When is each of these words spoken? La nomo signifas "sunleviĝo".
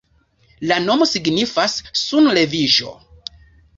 La 0.69 0.77
nomo 0.85 1.07
signifas 1.11 1.75
"sunleviĝo". 2.05 2.95